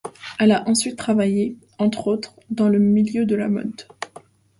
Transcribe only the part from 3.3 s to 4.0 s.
la mode.